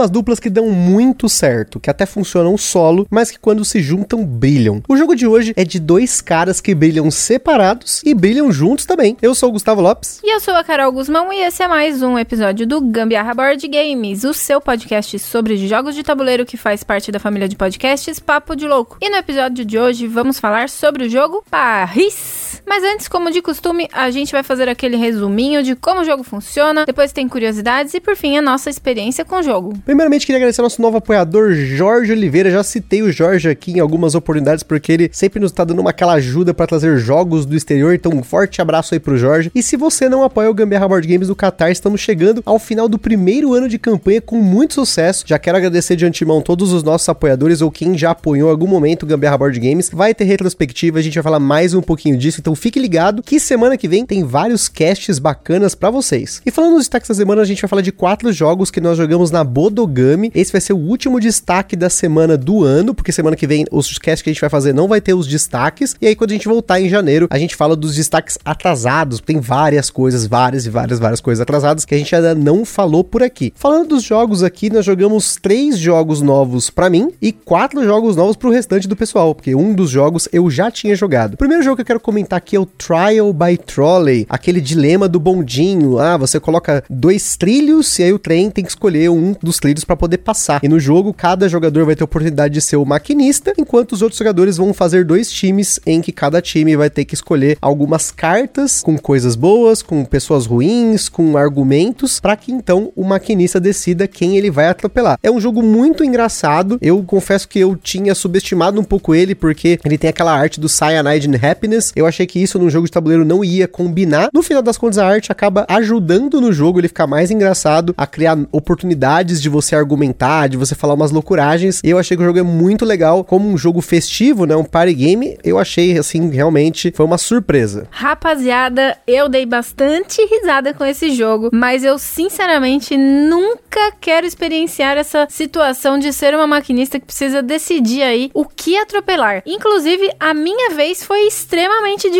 [0.00, 4.24] Algumas duplas que dão muito certo, que até funcionam solo, mas que quando se juntam
[4.24, 4.82] brilham.
[4.88, 9.16] O jogo de hoje é de dois caras que brilham separados e brilham juntos também.
[9.20, 10.20] Eu sou o Gustavo Lopes.
[10.24, 13.66] E eu sou a Carol Guzmão e esse é mais um episódio do Gambiarra Board
[13.68, 18.18] Games, o seu podcast sobre jogos de tabuleiro que faz parte da família de podcasts
[18.18, 18.96] Papo de Louco.
[19.00, 22.49] E no episódio de hoje vamos falar sobre o jogo Paris.
[22.70, 26.22] Mas antes, como de costume, a gente vai fazer aquele resuminho de como o jogo
[26.22, 29.72] funciona, depois tem curiosidades e por fim a nossa experiência com o jogo.
[29.84, 32.48] Primeiramente, queria agradecer ao nosso novo apoiador, Jorge Oliveira.
[32.48, 35.90] Já citei o Jorge aqui em algumas oportunidades, porque ele sempre nos está dando uma
[35.90, 37.92] aquela ajuda para trazer jogos do exterior.
[37.92, 39.50] Então, um forte abraço aí pro Jorge.
[39.52, 42.88] E se você não apoia o Gambiarra Board Games do Qatar, estamos chegando ao final
[42.88, 45.24] do primeiro ano de campanha com muito sucesso.
[45.26, 48.68] Já quero agradecer de antemão todos os nossos apoiadores ou quem já apoiou em algum
[48.68, 49.90] momento o Gambiarra Board Games.
[49.92, 53.40] Vai ter retrospectiva, a gente vai falar mais um pouquinho disso, então fique ligado que
[53.40, 56.42] semana que vem tem vários casts bacanas para vocês.
[56.44, 58.96] E falando dos destaques da semana, a gente vai falar de quatro jogos que nós
[58.96, 60.30] jogamos na Bodogami.
[60.34, 63.98] Esse vai ser o último destaque da semana do ano, porque semana que vem os
[63.98, 65.96] casts que a gente vai fazer não vai ter os destaques.
[66.00, 69.20] E aí quando a gente voltar em janeiro, a gente fala dos destaques atrasados.
[69.20, 73.02] Tem várias coisas, várias e várias, várias coisas atrasadas que a gente ainda não falou
[73.02, 73.52] por aqui.
[73.56, 78.36] Falando dos jogos aqui, nós jogamos três jogos novos para mim e quatro jogos novos
[78.36, 81.34] pro restante do pessoal, porque um dos jogos eu já tinha jogado.
[81.34, 85.06] O primeiro jogo que eu quero comentar aqui é o Trial by Trolley, aquele dilema
[85.06, 85.98] do bondinho.
[85.98, 89.84] Ah, você coloca dois trilhos e aí o trem tem que escolher um dos trilhos
[89.84, 90.60] para poder passar.
[90.62, 94.02] E no jogo, cada jogador vai ter a oportunidade de ser o maquinista, enquanto os
[94.02, 98.10] outros jogadores vão fazer dois times em que cada time vai ter que escolher algumas
[98.10, 104.08] cartas com coisas boas, com pessoas ruins, com argumentos, para que então o maquinista decida
[104.08, 105.18] quem ele vai atropelar.
[105.22, 106.78] É um jogo muito engraçado.
[106.80, 110.68] Eu confesso que eu tinha subestimado um pouco ele porque ele tem aquela arte do
[110.68, 111.92] Cyanide and Happiness.
[111.94, 114.30] Eu achei que isso num jogo de tabuleiro não ia combinar.
[114.32, 118.06] No final das contas, a arte acaba ajudando no jogo ele ficar mais engraçado, a
[118.06, 121.80] criar oportunidades de você argumentar, de você falar umas loucuragens.
[121.82, 124.54] E eu achei que o jogo é muito legal, como um jogo festivo, né?
[124.54, 125.38] Um party game.
[125.42, 127.88] Eu achei, assim, realmente foi uma surpresa.
[127.90, 135.26] Rapaziada, eu dei bastante risada com esse jogo, mas eu sinceramente nunca quero experienciar essa
[135.28, 139.42] situação de ser uma maquinista que precisa decidir aí o que atropelar.
[139.44, 142.19] Inclusive, a minha vez foi extremamente difícil,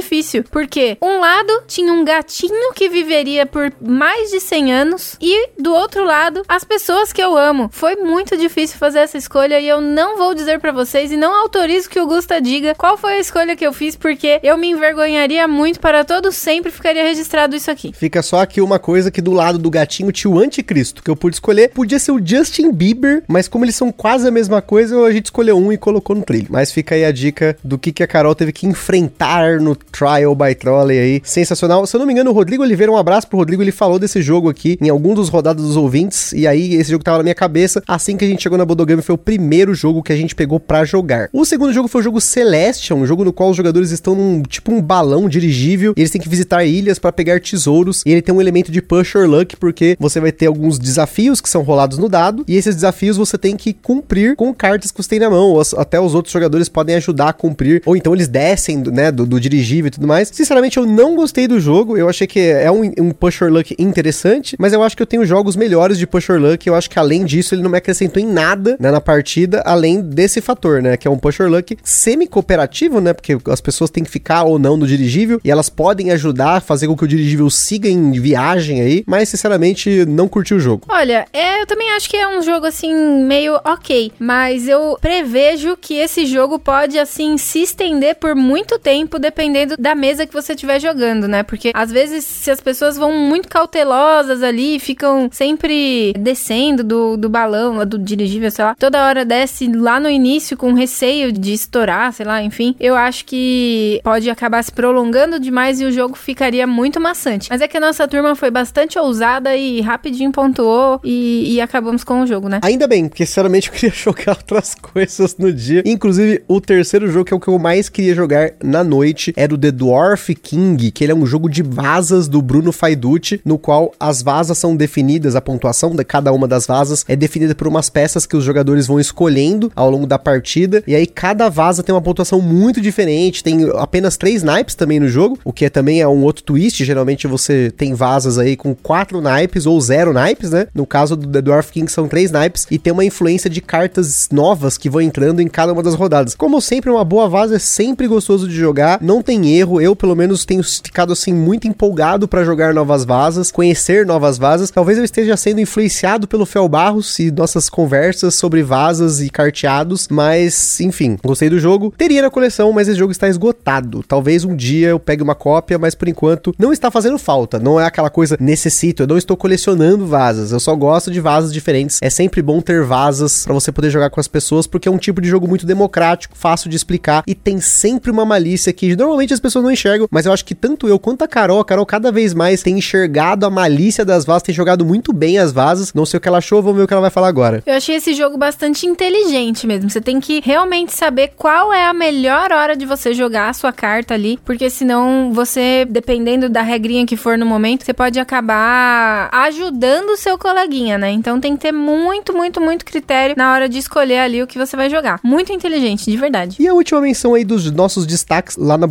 [0.50, 5.72] porque um lado tinha um gatinho que viveria por mais de 100 anos e do
[5.72, 7.68] outro lado as pessoas que eu amo.
[7.72, 11.34] Foi muito difícil fazer essa escolha e eu não vou dizer para vocês e não
[11.34, 14.68] autorizo que o Gusta diga qual foi a escolha que eu fiz porque eu me
[14.68, 17.92] envergonharia muito para todo sempre ficaria registrado isso aqui.
[17.92, 21.16] Fica só aqui uma coisa que do lado do gatinho tinha o anticristo, que eu
[21.16, 21.70] pude escolher.
[21.70, 25.26] Podia ser o Justin Bieber, mas como eles são quase a mesma coisa, a gente
[25.26, 26.48] escolheu um e colocou no trilho.
[26.50, 30.34] Mas fica aí a dica do que, que a Carol teve que enfrentar no Trial
[30.34, 31.22] by Trolley aí.
[31.24, 31.86] Sensacional.
[31.86, 34.22] Se eu não me engano, o Rodrigo Oliveira, um abraço pro Rodrigo, ele falou desse
[34.22, 36.32] jogo aqui em algum dos rodados dos ouvintes.
[36.32, 37.82] E aí, esse jogo tava na minha cabeça.
[37.86, 40.60] Assim que a gente chegou na Bodogami, foi o primeiro jogo que a gente pegou
[40.60, 41.28] pra jogar.
[41.32, 44.42] O segundo jogo foi o jogo Celestial, um jogo no qual os jogadores estão num
[44.42, 45.94] tipo um balão dirigível.
[45.96, 48.02] Eles têm que visitar ilhas para pegar tesouros.
[48.06, 51.40] E ele tem um elemento de push or luck, porque você vai ter alguns desafios
[51.40, 52.44] que são rolados no dado.
[52.46, 55.50] E esses desafios você tem que cumprir com cartas que você tem na mão.
[55.50, 57.82] Ou até os outros jogadores podem ajudar a cumprir.
[57.84, 60.30] Ou então eles descem, né, do, do dirigível e tudo mais.
[60.32, 61.96] Sinceramente, eu não gostei do jogo.
[61.96, 64.56] Eu achei que é um, um push or luck interessante.
[64.58, 66.66] Mas eu acho que eu tenho jogos melhores de push or luck.
[66.66, 70.00] Eu acho que além disso, ele não me acrescentou em nada né, na partida, além
[70.00, 70.96] desse fator, né?
[70.96, 73.12] Que é um push or luck semi-cooperativo, né?
[73.12, 75.40] Porque as pessoas têm que ficar ou não no dirigível.
[75.44, 79.04] E elas podem ajudar a fazer com que o dirigível siga em viagem aí.
[79.06, 80.84] Mas, sinceramente, não curti o jogo.
[80.88, 84.12] Olha, é, eu também acho que é um jogo assim, meio ok.
[84.18, 89.94] Mas eu prevejo que esse jogo pode, assim, se estender por muito tempo, dependendo da
[89.94, 91.42] mesa que você estiver jogando, né?
[91.42, 97.28] Porque às vezes, se as pessoas vão muito cautelosas ali, ficam sempre descendo do, do
[97.28, 102.12] balão, do dirigível, sei lá, toda hora desce lá no início com receio de estourar,
[102.12, 102.74] sei lá, enfim.
[102.78, 107.48] Eu acho que pode acabar se prolongando demais e o jogo ficaria muito maçante.
[107.50, 112.04] Mas é que a nossa turma foi bastante ousada e rapidinho pontuou e, e acabamos
[112.04, 112.60] com o jogo, né?
[112.62, 115.82] Ainda bem, porque sinceramente eu queria jogar outras coisas no dia.
[115.84, 119.54] Inclusive, o terceiro jogo, que é o que eu mais queria jogar na noite, era
[119.54, 123.58] o The Dwarf King, que ele é um jogo de vazas do Bruno Faiducci, no
[123.58, 127.68] qual as vazas são definidas, a pontuação de cada uma das vazas é definida por
[127.68, 131.82] umas peças que os jogadores vão escolhendo ao longo da partida, e aí cada vaza
[131.82, 135.70] tem uma pontuação muito diferente, tem apenas três naipes também no jogo, o que é,
[135.70, 140.12] também é um outro twist, geralmente você tem vazas aí com quatro naipes ou zero
[140.12, 140.66] naipes, né?
[140.74, 144.28] No caso do The Dwarf King são três naipes e tem uma influência de cartas
[144.32, 146.34] novas que vão entrando em cada uma das rodadas.
[146.34, 150.16] Como sempre, uma boa vaza é sempre gostoso de jogar, não tem erro, eu pelo
[150.16, 154.70] menos tenho ficado assim muito empolgado para jogar novas vazas, conhecer novas vazas.
[154.70, 160.08] Talvez eu esteja sendo influenciado pelo Fel Barros e nossas conversas sobre vazas e carteados,
[160.08, 161.92] mas enfim, gostei do jogo.
[161.96, 164.02] Teria na coleção, mas esse jogo está esgotado.
[164.06, 167.58] Talvez um dia eu pegue uma cópia, mas por enquanto não está fazendo falta.
[167.58, 170.52] Não é aquela coisa necessito, eu não estou colecionando vazas.
[170.52, 171.98] Eu só gosto de vazas diferentes.
[172.02, 174.98] É sempre bom ter vazas para você poder jogar com as pessoas, porque é um
[174.98, 179.34] tipo de jogo muito democrático, fácil de explicar e tem sempre uma malícia que normalmente
[179.34, 181.86] as pessoas não enxergam, mas eu acho que tanto eu quanto a Carol, a Carol
[181.86, 185.92] cada vez mais tem enxergado a malícia das vazas, tem jogado muito bem as vazas.
[185.94, 187.62] Não sei o que ela achou, vamos ver o que ela vai falar agora.
[187.66, 189.90] Eu achei esse jogo bastante inteligente mesmo.
[189.90, 193.72] Você tem que realmente saber qual é a melhor hora de você jogar a sua
[193.72, 199.28] carta ali, porque senão você, dependendo da regrinha que for no momento, você pode acabar
[199.32, 201.10] ajudando o seu coleguinha, né?
[201.10, 204.58] Então tem que ter muito, muito, muito critério na hora de escolher ali o que
[204.58, 205.20] você vai jogar.
[205.22, 206.56] Muito inteligente, de verdade.
[206.58, 208.86] E a última menção aí dos nossos destaques lá na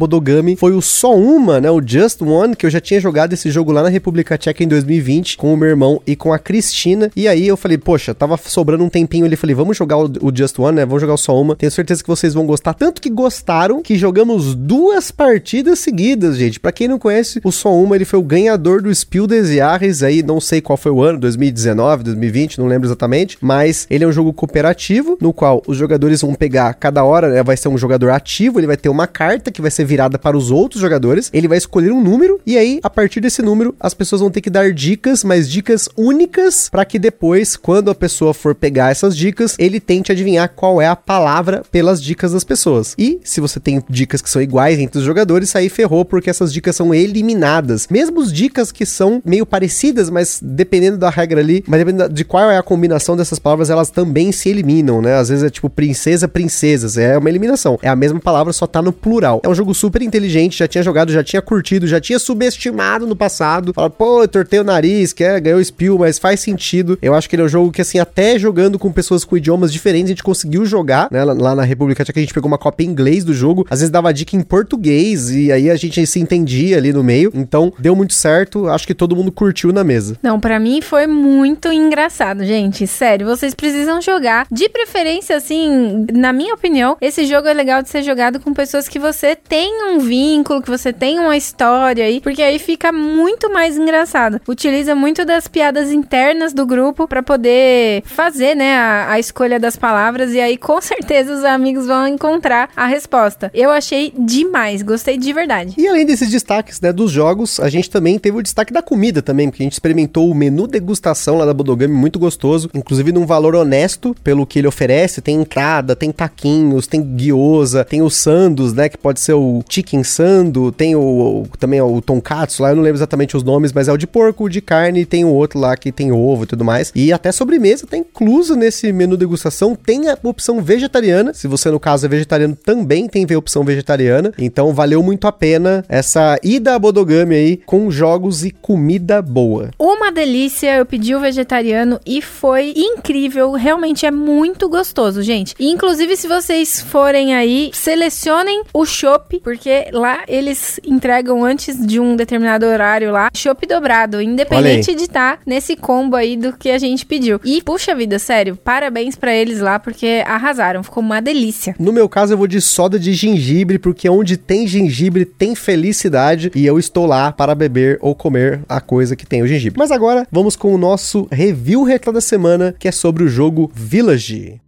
[0.58, 1.70] Foi o Só Uma, né?
[1.72, 4.68] O Just One, que eu já tinha jogado esse jogo lá na República Tcheca em
[4.68, 7.12] 2020 com o meu irmão e com a Cristina.
[7.16, 9.36] E aí eu falei, poxa, tava sobrando um tempinho ali.
[9.36, 10.86] Falei, vamos jogar o, o Just One, né?
[10.86, 11.56] Vamos jogar o Só Uma.
[11.56, 12.74] Tenho certeza que vocês vão gostar.
[12.74, 16.60] Tanto que gostaram que jogamos duas partidas seguidas, gente.
[16.60, 20.04] Para quem não conhece, o Só Uma, ele foi o ganhador do Spiel des Jahres
[20.04, 24.08] aí, não sei qual foi o ano, 2019, 2020, não lembro exatamente, mas ele é
[24.08, 27.78] um jogo cooperativo no qual os jogadores vão pegar cada hora, né, vai ser um
[27.78, 31.30] jogador ativo, ele vai ter uma carta que vai ser virada para os outros jogadores,
[31.34, 34.42] ele vai escolher um número e aí a partir desse número as pessoas vão ter
[34.42, 39.16] que dar dicas, mas dicas únicas para que depois, quando a pessoa for pegar essas
[39.16, 42.94] dicas, ele tente adivinhar qual é a palavra pelas dicas das pessoas.
[42.98, 46.52] E se você tem dicas que são iguais entre os jogadores, aí ferrou porque essas
[46.52, 47.88] dicas são eliminadas.
[47.90, 52.24] Mesmo as dicas que são meio parecidas, mas dependendo da regra ali, mas dependendo de
[52.24, 55.16] qual é a combinação dessas palavras, elas também se eliminam, né?
[55.16, 57.80] Às vezes é tipo princesa, princesas, é uma eliminação.
[57.82, 59.42] É a mesma palavra, só tá no plural.
[59.44, 63.16] É um jogo super inteligente, já tinha jogado, já tinha curtido, já tinha subestimado no
[63.16, 63.74] passado.
[63.74, 66.98] Fala, pô, eu tortei o nariz, quer, ganhou spill, mas faz sentido.
[67.02, 69.72] Eu acho que ele é um jogo que, assim, até jogando com pessoas com idiomas
[69.72, 71.24] diferentes, a gente conseguiu jogar, né?
[71.24, 73.92] Lá na República Tcheca a gente pegou uma cópia em inglês do jogo, às vezes
[73.92, 77.32] dava dica em português e aí a gente se entendia ali no meio.
[77.34, 80.18] Então, deu muito certo, acho que todo mundo curtiu na mesa.
[80.22, 82.86] Não, para mim foi muito engraçado, gente.
[82.88, 84.48] Sério, vocês precisam jogar.
[84.52, 88.88] De preferência, assim, na minha opinião, esse jogo é legal de ser jogado com pessoas
[88.88, 93.52] que você tem um vínculo, que você tem uma história aí, porque aí fica muito
[93.52, 94.40] mais engraçado.
[94.48, 99.76] Utiliza muito das piadas internas do grupo para poder fazer, né, a, a escolha das
[99.76, 103.52] palavras e aí com certeza os amigos vão encontrar a resposta.
[103.54, 105.74] Eu achei demais, gostei de verdade.
[105.78, 109.22] E além desses destaques, né, dos jogos, a gente também teve o destaque da comida
[109.22, 113.26] também, porque a gente experimentou o menu degustação lá da Bodogami, muito gostoso, inclusive num
[113.26, 118.74] valor honesto pelo que ele oferece, tem entrada, tem taquinhos, tem guiosa, tem o sandos,
[118.74, 122.84] né, que pode ser o chicken sando, tem o, também o tonkatsu lá, eu não
[122.84, 125.60] lembro exatamente os nomes, mas é o de porco, o de carne, tem o outro
[125.60, 126.92] lá que tem ovo e tudo mais.
[126.96, 131.80] E até sobremesa tá incluso nesse menu degustação, tem a opção vegetariana, se você no
[131.80, 136.76] caso é vegetariano também tem a opção vegetariana, então valeu muito a pena essa ida
[136.76, 139.72] a Bodogami aí com jogos e comida boa.
[139.80, 145.56] Uma delícia, eu pedi o vegetariano e foi incrível, realmente é muito gostoso, gente.
[145.60, 152.16] Inclusive, se vocês forem aí, selecionem o chopp, porque lá eles entregam antes de um
[152.16, 156.78] determinado horário lá, chopp dobrado, independente de estar tá nesse combo aí do que a
[156.78, 157.40] gente pediu.
[157.44, 161.76] E, puxa vida, sério, parabéns para eles lá, porque arrasaram, ficou uma delícia.
[161.80, 166.52] No meu caso, eu vou de soda de gengibre, porque onde tem gengibre tem felicidade,
[166.56, 169.80] e eu estou lá para beber ou comer a coisa que tem o gengibre.
[169.80, 173.72] Mas agora, vamos com o nosso review retro da semana, que é sobre o jogo
[173.74, 174.60] Village.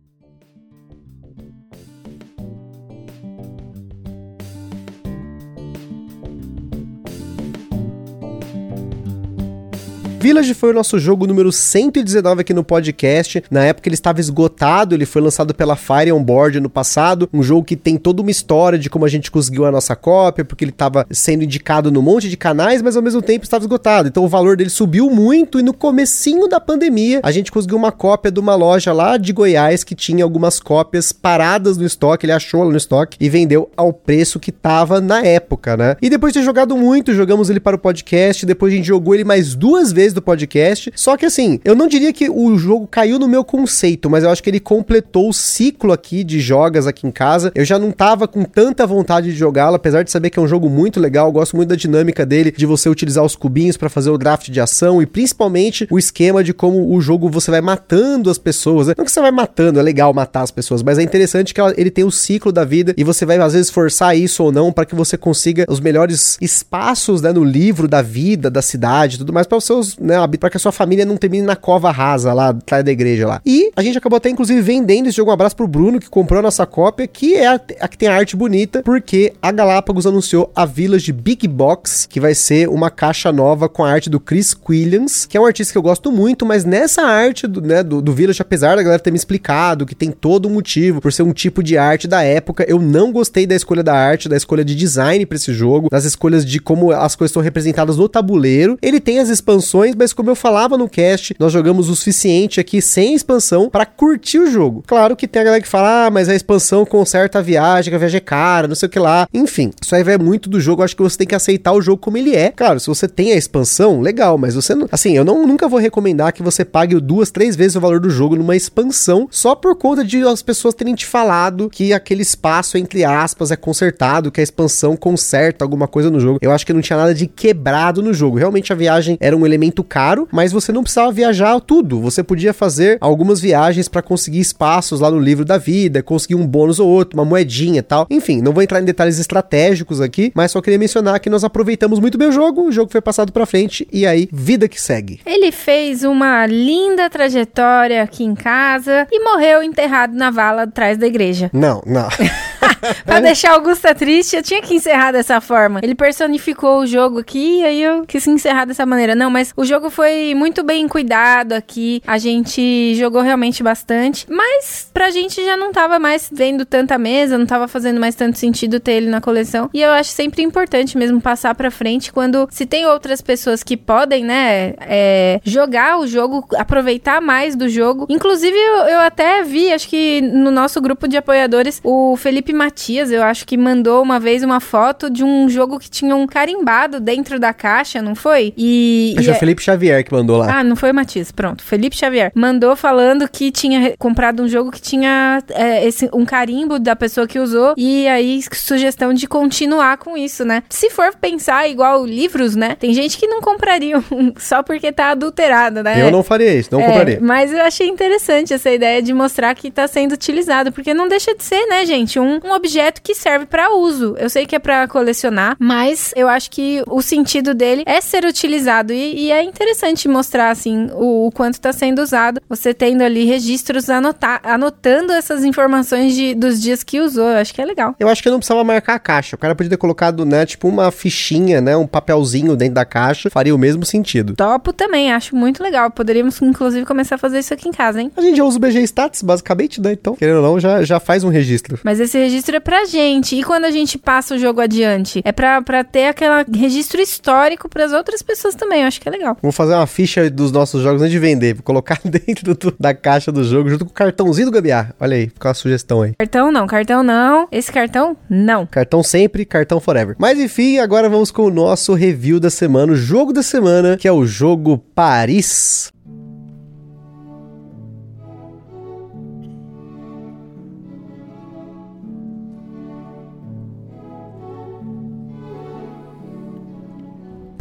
[10.22, 13.44] Village foi o nosso jogo número 119 aqui no podcast.
[13.50, 17.42] Na época ele estava esgotado, ele foi lançado pela Fire On Board no passado, um
[17.42, 20.64] jogo que tem toda uma história de como a gente conseguiu a nossa cópia, porque
[20.64, 24.10] ele estava sendo indicado no monte de canais, mas ao mesmo tempo estava esgotado.
[24.10, 27.92] Então o valor dele subiu muito e no comecinho da pandemia a gente conseguiu uma
[27.92, 32.34] cópia de uma loja lá de Goiás que tinha algumas cópias paradas no estoque, ele
[32.34, 35.96] achou lá no estoque e vendeu ao preço que tava na época, né?
[36.00, 39.16] E depois de ter jogado muito, jogamos ele para o podcast, depois a gente jogou
[39.16, 40.92] ele mais duas vezes do podcast.
[40.96, 44.30] Só que assim, eu não diria que o jogo caiu no meu conceito, mas eu
[44.30, 47.52] acho que ele completou o ciclo aqui de jogas aqui em casa.
[47.56, 50.48] Eu já não tava com tanta vontade de jogá-lo, apesar de saber que é um
[50.48, 53.90] jogo muito legal, eu gosto muito da dinâmica dele, de você utilizar os cubinhos para
[53.90, 57.62] fazer o draft de ação e principalmente o esquema de como o jogo você vai
[57.62, 58.88] matando as pessoas.
[58.88, 58.94] Né?
[58.98, 61.92] Não que você vai matando, é legal matar as pessoas, mas é interessante que ele
[61.92, 64.86] tem o ciclo da vida e você vai às vezes forçar isso ou não para
[64.86, 69.48] que você consiga os melhores espaços, né, no livro da vida, da cidade, tudo mais
[69.48, 72.50] para os seus, né, para que a sua família não termine na cova rasa lá
[72.50, 73.42] atrás da igreja lá.
[73.46, 75.32] E a gente acabou até inclusive vendendo esse jogo.
[75.32, 78.08] Um abraço pro Bruno que comprou a nossa cópia, que é a, a que tem
[78.10, 82.90] a arte bonita, porque a Galápagos anunciou a Village Big Box, que vai ser uma
[82.90, 86.12] caixa nova com a arte do Chris Quilliams, que é um artista que eu gosto
[86.12, 89.86] muito, mas nessa arte do, né, do, do Village, apesar da galera ter me explicado
[89.86, 93.12] que tem todo um motivo por ser um tipo de arte da época, eu não
[93.12, 96.60] gostei da escolha da arte, da escolha de design para esse jogo, das escolhas de
[96.60, 98.78] como as coisas estão representadas no tabuleiro.
[98.82, 102.82] Ele tem as expansões, mas como eu falava no cast, nós jogamos o suficiente aqui
[102.82, 104.84] sem expansão para curtir o jogo.
[104.88, 107.96] Claro que tem a galera que fala, ah, mas a expansão conserta a viagem, que
[107.96, 109.28] a viagem é cara, não sei o que lá.
[109.34, 110.82] Enfim, isso aí vai muito do jogo.
[110.82, 112.52] Eu acho que você tem que aceitar o jogo como ele é.
[112.52, 114.88] Claro, se você tem a expansão, legal, mas você não.
[114.92, 118.10] Assim, eu não, nunca vou recomendar que você pague duas, três vezes o valor do
[118.10, 122.78] jogo numa expansão só por conta de as pessoas terem te falado que aquele espaço,
[122.78, 126.40] entre aspas, é consertado, que a expansão conserta alguma coisa no jogo.
[126.42, 128.38] Eu acho que não tinha nada de quebrado no jogo.
[128.38, 132.00] Realmente a viagem era um elemento caro, mas você não precisava viajar tudo.
[132.02, 136.46] Você podia fazer algumas viagens para conseguir espaços lá no livro da vida, conseguir um
[136.46, 138.08] bônus ou outro, uma moedinha e tal.
[138.10, 142.00] Enfim, não vou entrar em detalhes estratégicos aqui, mas só queria mencionar que nós aproveitamos
[142.00, 145.20] muito bem o jogo, o jogo foi passado para frente e aí vida que segue.
[145.26, 151.08] Ele fez uma linda trajetória aqui em casa e morreu enterrado na vala atrás da
[151.08, 151.50] igreja.
[151.54, 152.08] Não, não.
[153.06, 155.80] pra deixar Augusta triste, eu tinha que encerrar dessa forma.
[155.84, 159.16] Ele personificou o jogo aqui e aí eu quis encerrar dessa maneira.
[159.16, 162.02] Não, mas o jogo foi muito bem cuidado aqui.
[162.06, 164.26] A gente jogou realmente bastante.
[164.30, 168.38] Mas pra gente já não tava mais vendo tanta mesa, não tava fazendo mais tanto
[168.38, 169.70] sentido ter ele na coleção.
[169.74, 173.78] E eu acho sempre importante mesmo passar pra frente quando se tem outras pessoas que
[173.78, 178.06] podem, né, é, jogar o jogo, aproveitar mais do jogo.
[178.10, 183.12] Inclusive, eu, eu até vi, acho que no nosso grupo de apoiadores, o Felipe Matias,
[183.12, 187.00] eu acho que mandou uma vez uma foto de um jogo que tinha um carimbado
[187.00, 188.54] dentro da caixa, não foi?
[188.58, 189.14] E.
[189.18, 190.60] Acho que é o Felipe Xavier que mandou lá.
[190.60, 191.64] Ah, não foi o Matias, pronto.
[191.64, 196.80] Felipe Xavier mandou falando que tinha comprado um jogo que tinha é, esse, um carimbo
[196.80, 197.74] da pessoa que usou.
[197.78, 200.64] E aí, sugestão de continuar com isso, né?
[200.70, 202.76] Se for pensar igual livros, né?
[202.80, 206.02] Tem gente que não compraria um só porque tá adulterado, né?
[206.02, 207.20] Eu não faria isso, não é, compraria.
[207.22, 211.36] Mas eu achei interessante essa ideia de mostrar que tá sendo utilizado, porque não deixa
[211.36, 212.20] de ser, né, gente?
[212.20, 214.16] Um, um objeto que serve para uso.
[214.18, 218.26] Eu sei que é para colecionar, mas eu acho que o sentido dele é ser
[218.26, 222.42] utilizado e, e é interessante mostrar assim o, o, quanto está sendo usado.
[222.50, 227.28] Você tendo ali registros anotar, anotando essas informações de, dos dias que usou.
[227.28, 227.96] Eu acho que é legal.
[228.00, 229.36] Eu acho que não precisava marcar a caixa.
[229.36, 233.30] O cara podia ter colocado, né, tipo uma fichinha, né, um papelzinho dentro da caixa,
[233.30, 234.36] faria o mesmo sentido.
[234.36, 235.92] Topo também, acho muito legal.
[235.92, 238.12] Poderíamos inclusive começar a fazer isso aqui em casa, hein?
[238.16, 239.94] A gente já usa o BG Stats basicamente, né?
[239.94, 241.80] Então, querendo ou não, já, já faz um registro.
[241.84, 243.36] Mas esse registro é pra gente.
[243.36, 245.22] E quando a gente passa o jogo adiante?
[245.26, 248.82] É pra, pra ter aquele registro histórico pras outras pessoas também.
[248.82, 249.38] Eu acho que é legal.
[249.42, 251.56] Vou fazer uma ficha dos nossos jogos antes de vender.
[251.56, 254.96] Vou colocar dentro do, da caixa do jogo, junto com o cartãozinho do Gabiar.
[255.00, 256.14] Olha aí, fica uma sugestão aí.
[256.18, 257.48] Cartão não, cartão não.
[257.52, 258.66] Esse cartão, não.
[258.66, 260.16] Cartão sempre, cartão forever.
[260.18, 264.08] Mas enfim, agora vamos com o nosso review da semana, o jogo da semana, que
[264.08, 265.92] é o jogo Paris.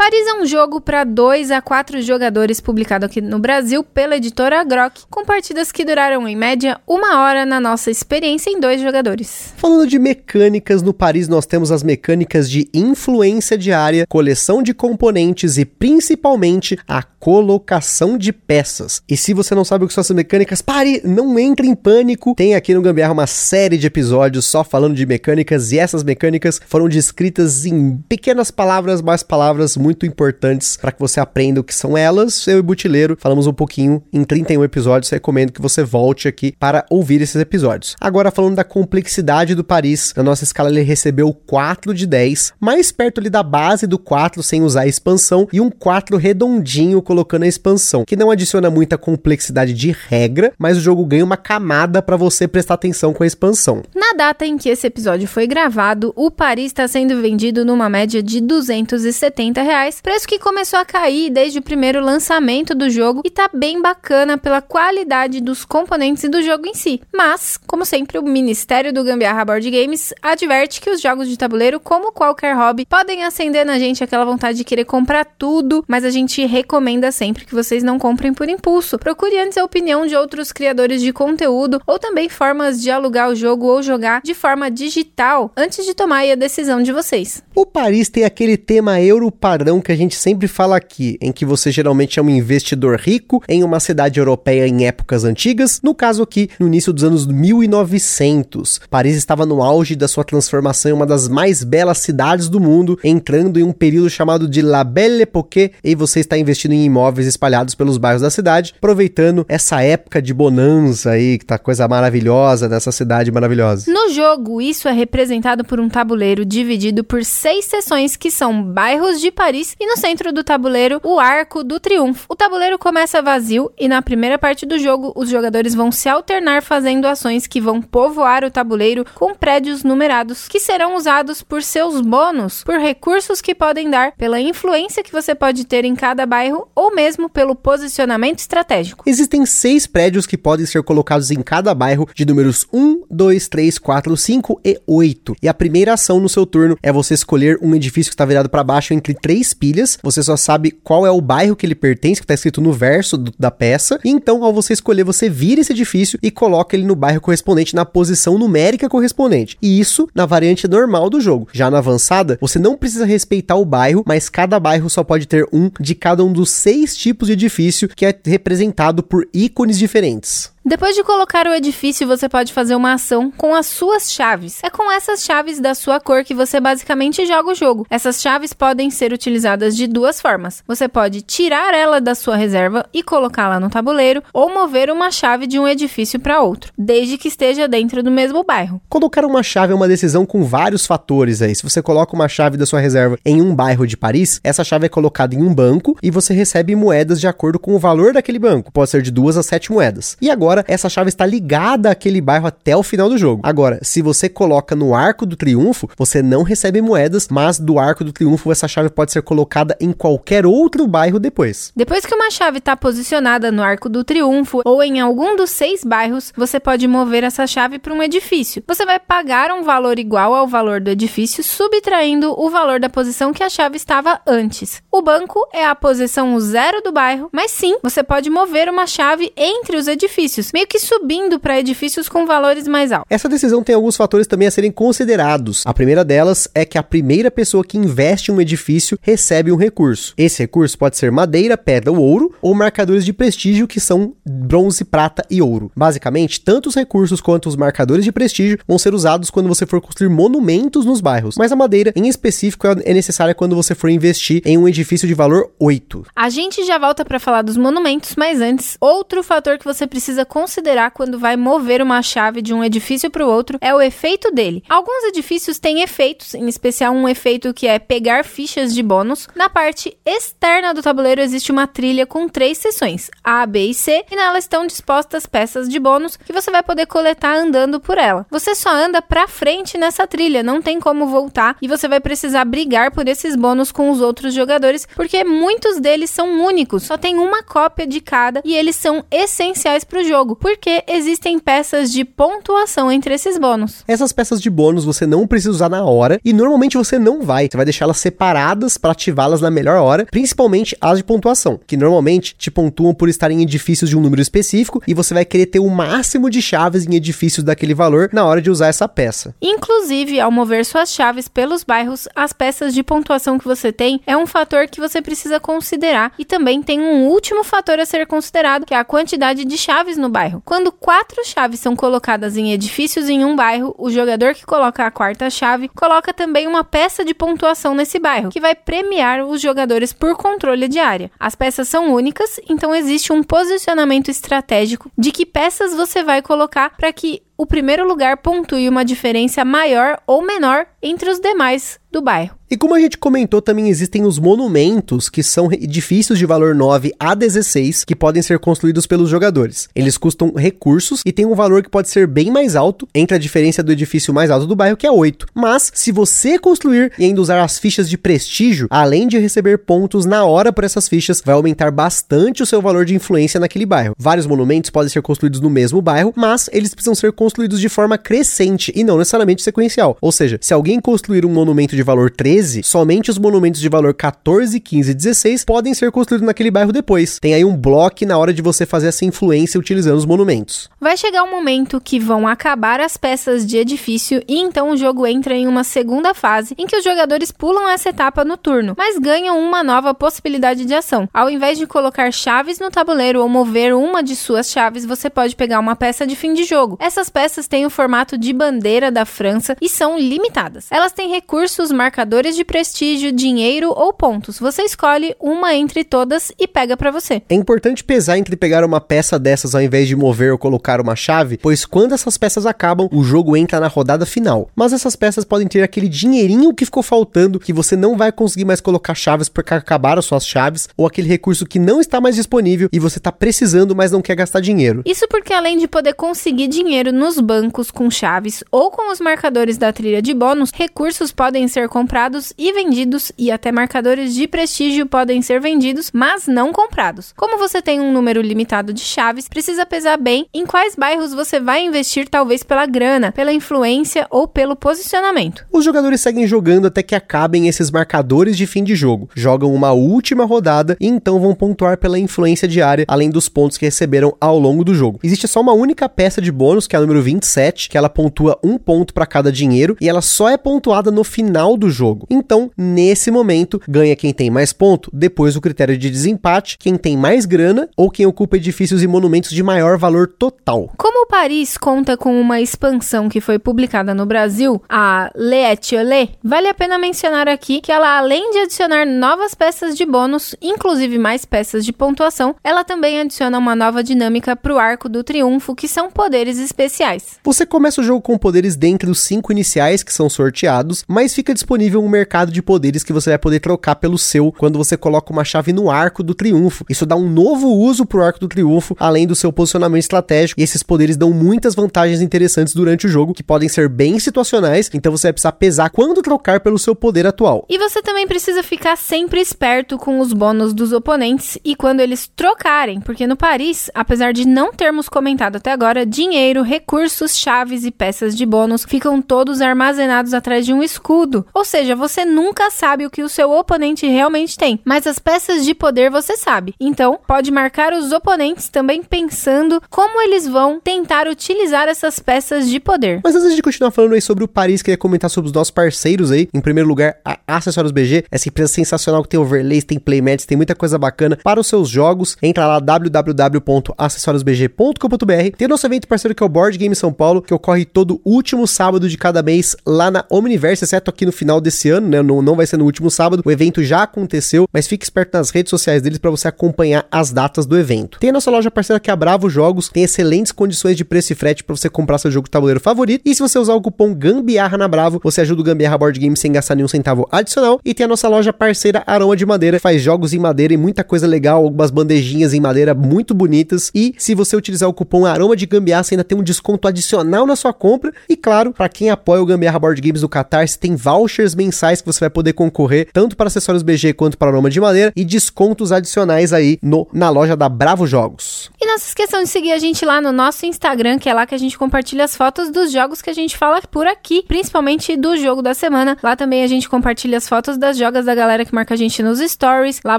[0.00, 4.64] Paris é um jogo para 2 a 4 jogadores publicado aqui no Brasil pela editora
[4.64, 9.52] Grok, com partidas que duraram em média uma hora na nossa experiência em dois jogadores.
[9.58, 15.58] Falando de mecânicas, no Paris nós temos as mecânicas de influência diária, coleção de componentes
[15.58, 19.02] e principalmente a colocação de peças.
[19.06, 22.34] E se você não sabe o que são essas mecânicas, pare, não entre em pânico.
[22.34, 26.58] Tem aqui no Gambiarra uma série de episódios só falando de mecânicas e essas mecânicas
[26.66, 31.64] foram descritas em pequenas palavras, mais palavras muito muito importantes para que você aprenda o
[31.64, 32.46] que são elas.
[32.46, 36.86] Eu e Butileiro falamos um pouquinho em 31 episódios, recomendo que você volte aqui para
[36.88, 37.96] ouvir esses episódios.
[38.00, 42.92] Agora falando da complexidade do Paris, na nossa escala ele recebeu 4 de 10, mais
[42.92, 47.42] perto ali da base do 4 sem usar a expansão e um 4 redondinho colocando
[47.42, 52.00] a expansão, que não adiciona muita complexidade de regra, mas o jogo ganha uma camada
[52.00, 53.82] para você prestar atenção com a expansão.
[53.92, 58.22] Na data em que esse episódio foi gravado, o Paris está sendo vendido numa média
[58.22, 63.30] de 270 reais, preço que começou a cair desde o primeiro lançamento do jogo e
[63.30, 67.00] tá bem bacana pela qualidade dos componentes e do jogo em si.
[67.14, 71.80] Mas, como sempre, o Ministério do Gambiarra Board Games adverte que os jogos de tabuleiro,
[71.80, 76.10] como qualquer hobby, podem acender na gente aquela vontade de querer comprar tudo, mas a
[76.10, 78.98] gente recomenda sempre que vocês não comprem por impulso.
[78.98, 83.34] Procure antes a opinião de outros criadores de conteúdo ou também formas de alugar o
[83.34, 87.42] jogo ou jogar de forma digital antes de tomar a decisão de vocês.
[87.54, 91.44] O Paris tem aquele tema euro padrão que a gente sempre fala aqui, em que
[91.44, 96.22] você geralmente é um investidor rico em uma cidade europeia em épocas antigas, no caso
[96.22, 98.80] aqui, no início dos anos 1900.
[98.88, 102.98] Paris estava no auge da sua transformação em uma das mais belas cidades do mundo,
[103.04, 107.26] entrando em um período chamado de La Belle Époque, e você está investindo em imóveis
[107.26, 112.68] espalhados pelos bairros da cidade, aproveitando essa época de bonança aí, que tá coisa maravilhosa
[112.68, 113.92] nessa cidade maravilhosa.
[113.92, 119.20] No jogo, isso é representado por um tabuleiro dividido por seis seções que são bairros
[119.20, 122.26] de Paris e no centro do tabuleiro o Arco do Triunfo.
[122.28, 126.62] O tabuleiro começa vazio e na primeira parte do jogo os jogadores vão se alternar
[126.62, 132.00] fazendo ações que vão povoar o tabuleiro com prédios numerados que serão usados por seus
[132.00, 136.68] bônus, por recursos que podem dar, pela influência que você pode ter em cada bairro
[136.74, 139.04] ou mesmo pelo posicionamento estratégico.
[139.06, 143.78] Existem seis prédios que podem ser colocados em cada bairro de números 1, 2, 3,
[143.78, 145.36] 4, 5 e 8.
[145.42, 148.48] E a primeira ação no seu turno é você escolher um edifício que está virado
[148.48, 149.98] para baixo entre três pilhas.
[150.02, 153.16] Você só sabe qual é o bairro que ele pertence, que está escrito no verso
[153.16, 153.98] do, da peça.
[154.04, 157.74] E então, ao você escolher, você vira esse edifício e coloca ele no bairro correspondente
[157.74, 159.56] na posição numérica correspondente.
[159.60, 161.48] E isso na variante normal do jogo.
[161.52, 165.46] Já na avançada, você não precisa respeitar o bairro, mas cada bairro só pode ter
[165.52, 170.50] um de cada um dos seis tipos de edifício que é representado por ícones diferentes.
[170.70, 174.60] Depois de colocar o edifício, você pode fazer uma ação com as suas chaves.
[174.62, 177.84] É com essas chaves da sua cor que você basicamente joga o jogo.
[177.90, 180.62] Essas chaves podem ser utilizadas de duas formas.
[180.68, 185.48] Você pode tirar ela da sua reserva e colocá-la no tabuleiro, ou mover uma chave
[185.48, 188.80] de um edifício para outro, desde que esteja dentro do mesmo bairro.
[188.88, 191.52] Colocar uma chave é uma decisão com vários fatores aí.
[191.52, 194.86] Se você coloca uma chave da sua reserva em um bairro de Paris, essa chave
[194.86, 198.38] é colocada em um banco e você recebe moedas de acordo com o valor daquele
[198.38, 198.70] banco.
[198.70, 200.16] Pode ser de duas a sete moedas.
[200.22, 203.40] E agora agora essa chave está ligada àquele bairro até o final do jogo.
[203.44, 208.04] Agora, se você coloca no Arco do Triunfo, você não recebe moedas, mas do Arco
[208.04, 211.72] do Triunfo essa chave pode ser colocada em qualquer outro bairro depois.
[211.74, 215.84] Depois que uma chave está posicionada no Arco do Triunfo ou em algum dos seis
[215.84, 218.62] bairros, você pode mover essa chave para um edifício.
[218.66, 223.32] Você vai pagar um valor igual ao valor do edifício, subtraindo o valor da posição
[223.32, 224.82] que a chave estava antes.
[224.90, 229.32] O banco é a posição zero do bairro, mas sim, você pode mover uma chave
[229.36, 233.06] entre os edifícios edifícios, meio que subindo para edifícios com valores mais altos.
[233.10, 235.62] Essa decisão tem alguns fatores também a serem considerados.
[235.66, 239.56] A primeira delas é que a primeira pessoa que investe em um edifício recebe um
[239.56, 240.14] recurso.
[240.16, 244.84] Esse recurso pode ser madeira, pedra ou ouro, ou marcadores de prestígio que são bronze,
[244.84, 245.70] prata e ouro.
[245.76, 249.80] Basicamente, tanto os recursos quanto os marcadores de prestígio vão ser usados quando você for
[249.80, 254.42] construir monumentos nos bairros, mas a madeira em específico é necessária quando você for investir
[254.44, 256.06] em um edifício de valor 8.
[256.16, 260.24] A gente já volta para falar dos monumentos, mas antes, outro fator que você precisa
[260.30, 264.30] considerar quando vai mover uma chave de um edifício para o outro é o efeito
[264.30, 264.62] dele.
[264.68, 269.28] Alguns edifícios têm efeitos, em especial um efeito que é pegar fichas de bônus.
[269.34, 274.04] Na parte externa do tabuleiro existe uma trilha com três seções, A, B e C,
[274.08, 278.24] e nela estão dispostas peças de bônus que você vai poder coletar andando por ela.
[278.30, 282.44] Você só anda para frente nessa trilha, não tem como voltar e você vai precisar
[282.44, 287.18] brigar por esses bônus com os outros jogadores, porque muitos deles são únicos, só tem
[287.18, 291.90] uma cópia de cada e eles são essenciais para o jogo jogo, porque existem peças
[291.90, 293.82] de pontuação entre esses bônus.
[293.88, 297.48] Essas peças de bônus você não precisa usar na hora e normalmente você não vai.
[297.50, 302.34] Você vai deixá-las separadas para ativá-las na melhor hora, principalmente as de pontuação, que normalmente
[302.36, 305.58] te pontuam por estar em edifícios de um número específico e você vai querer ter
[305.58, 309.34] o máximo de chaves em edifícios daquele valor na hora de usar essa peça.
[309.40, 314.16] Inclusive, ao mover suas chaves pelos bairros, as peças de pontuação que você tem é
[314.16, 318.66] um fator que você precisa considerar e também tem um último fator a ser considerado,
[318.66, 320.42] que é a quantidade de chaves no bairro.
[320.44, 324.90] Quando quatro chaves são colocadas em edifícios em um bairro, o jogador que coloca a
[324.90, 329.92] quarta chave coloca também uma peça de pontuação nesse bairro, que vai premiar os jogadores
[329.92, 331.10] por controle de área.
[331.18, 336.70] As peças são únicas, então existe um posicionamento estratégico de que peças você vai colocar
[336.76, 342.02] para que o primeiro lugar pontue uma diferença maior ou menor entre os demais do
[342.02, 342.38] bairro.
[342.50, 346.92] E como a gente comentou, também existem os monumentos, que são edifícios de valor 9
[346.98, 349.68] a 16, que podem ser construídos pelos jogadores.
[349.74, 353.20] Eles custam recursos e têm um valor que pode ser bem mais alto, entre a
[353.20, 355.26] diferença do edifício mais alto do bairro, que é 8.
[355.32, 360.04] Mas, se você construir e ainda usar as fichas de prestígio, além de receber pontos
[360.04, 363.94] na hora por essas fichas, vai aumentar bastante o seu valor de influência naquele bairro.
[363.96, 367.98] Vários monumentos podem ser construídos no mesmo bairro, mas eles precisam ser construídos de forma
[367.98, 369.96] crescente e não necessariamente sequencial.
[370.00, 373.94] Ou seja, se alguém construir um monumento de valor 13, somente os monumentos de valor
[373.94, 377.18] 14, 15 e 16 podem ser construídos naquele bairro depois.
[377.18, 380.68] Tem aí um bloco na hora de você fazer essa influência utilizando os monumentos.
[380.80, 385.06] Vai chegar um momento que vão acabar as peças de edifício e então o jogo
[385.06, 388.98] entra em uma segunda fase em que os jogadores pulam essa etapa no turno, mas
[388.98, 391.08] ganham uma nova possibilidade de ação.
[391.12, 395.34] Ao invés de colocar chaves no tabuleiro ou mover uma de suas chaves, você pode
[395.34, 396.76] pegar uma peça de fim de jogo.
[396.80, 400.66] Essas peças têm o formato de bandeira da França e são limitadas.
[400.70, 404.38] Elas têm recursos, marcadores de prestígio, dinheiro ou pontos.
[404.38, 407.22] Você escolhe uma entre todas e pega para você.
[407.28, 410.96] É importante pesar entre pegar uma peça dessas ao invés de mover ou colocar uma
[410.96, 414.48] chave, pois quando essas peças acabam, o jogo entra na rodada final.
[414.54, 418.44] Mas essas peças podem ter aquele dinheirinho que ficou faltando, que você não vai conseguir
[418.44, 422.68] mais colocar chaves porque acabaram suas chaves, ou aquele recurso que não está mais disponível
[422.72, 424.82] e você está precisando, mas não quer gastar dinheiro.
[424.84, 429.56] Isso porque além de poder conseguir dinheiro nos bancos com chaves ou com os marcadores
[429.56, 434.84] da trilha de bônus, recursos podem ser comprados e vendidos e até marcadores de prestígio
[434.84, 437.14] podem ser vendidos, mas não comprados.
[437.16, 441.40] Como você tem um número limitado de chaves, precisa pesar bem em quais bairros você
[441.40, 445.46] vai investir, talvez pela grana, pela influência ou pelo posicionamento.
[445.50, 449.72] Os jogadores seguem jogando até que acabem esses marcadores de fim de jogo, jogam uma
[449.72, 454.38] última rodada e então vão pontuar pela influência diária, além dos pontos que receberam ao
[454.38, 455.00] longo do jogo.
[455.02, 458.38] Existe só uma única peça de bônus, que é a número 27, que ela pontua
[458.42, 462.06] um ponto para cada dinheiro e ela só é pontuada no final do jogo.
[462.10, 464.90] Então, nesse momento, ganha quem tem mais ponto.
[464.92, 469.30] Depois, o critério de desempate, quem tem mais grana ou quem ocupa edifícios e monumentos
[469.30, 470.72] de maior valor total.
[470.76, 476.48] Como Paris conta com uma expansão que foi publicada no Brasil, a Le Etiolé, vale
[476.48, 481.24] a pena mencionar aqui que ela, além de adicionar novas peças de bônus, inclusive mais
[481.24, 485.68] peças de pontuação, ela também adiciona uma nova dinâmica para o Arco do Triunfo, que
[485.68, 486.79] são poderes especiais.
[487.22, 491.34] Você começa o jogo com poderes dentre os cinco iniciais que são sorteados, mas fica
[491.34, 495.12] disponível um mercado de poderes que você vai poder trocar pelo seu quando você coloca
[495.12, 496.64] uma chave no Arco do Triunfo.
[496.70, 500.44] Isso dá um novo uso pro Arco do Triunfo, além do seu posicionamento estratégico, e
[500.44, 504.90] esses poderes dão muitas vantagens interessantes durante o jogo, que podem ser bem situacionais, então
[504.90, 507.44] você vai precisar pesar quando trocar pelo seu poder atual.
[507.48, 512.10] E você também precisa ficar sempre esperto com os bônus dos oponentes e quando eles
[512.16, 516.69] trocarem, porque no Paris, apesar de não termos comentado até agora, dinheiro, recursos,
[517.18, 521.26] chaves e peças de bônus ficam todos armazenados atrás de um escudo.
[521.34, 525.44] Ou seja, você nunca sabe o que o seu oponente realmente tem, mas as peças
[525.44, 526.54] de poder você sabe.
[526.60, 532.60] Então, pode marcar os oponentes também pensando como eles vão tentar utilizar essas peças de
[532.60, 533.00] poder.
[533.02, 536.12] Mas antes de continuar falando aí sobre o Paris, queria comentar sobre os nossos parceiros
[536.12, 536.28] aí.
[536.32, 540.36] Em primeiro lugar, a Acessórios BG, essa empresa sensacional que tem overlays, tem playmats, tem
[540.36, 542.16] muita coisa bacana para os seus jogos.
[542.22, 545.36] Entra lá www.acessoriosbg.com.br.
[545.36, 548.00] Tem o nosso evento parceiro que é o Board Game São Paulo, que ocorre todo
[548.04, 552.02] último sábado de cada mês lá na Omniverse, exceto aqui no final desse ano, né?
[552.02, 553.22] Não, não vai ser no último sábado.
[553.24, 557.10] O evento já aconteceu, mas fique esperto nas redes sociais deles para você acompanhar as
[557.10, 557.98] datas do evento.
[557.98, 561.12] Tem a nossa loja parceira que é a Bravo Jogos, tem excelentes condições de preço
[561.12, 563.02] e frete para você comprar seu jogo de tabuleiro favorito.
[563.04, 566.16] E se você usar o cupom Gambiarra na Bravo, você ajuda o Gambiarra Board Game
[566.16, 567.58] sem gastar nenhum centavo adicional.
[567.64, 570.84] E tem a nossa loja parceira Aroma de Madeira, faz jogos em madeira e muita
[570.84, 573.70] coisa legal, algumas bandejinhas em madeira muito bonitas.
[573.74, 577.26] E se você utilizar o cupom Aroma de Gambiarra, você ainda tem um desconto adicional
[577.26, 577.92] na sua compra.
[578.08, 581.86] E claro, para quem apoia o Gambiarra Board Games do Catarse, tem vouchers mensais que
[581.86, 585.72] você vai poder concorrer tanto para acessórios BG quanto para Aroma de Madeira e descontos
[585.72, 588.50] adicionais aí no, na loja da Bravo Jogos.
[588.60, 591.26] E não se esqueçam de seguir a gente lá no nosso Instagram, que é lá
[591.26, 594.96] que a gente compartilha as fotos dos jogos que a gente fala por aqui, principalmente
[594.96, 595.96] do jogo da semana.
[596.02, 599.02] Lá também a gente compartilha as fotos das jogas da galera que marca a gente
[599.02, 599.80] nos stories.
[599.84, 599.98] Lá